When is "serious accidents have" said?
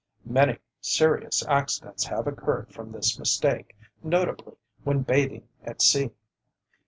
0.79-2.25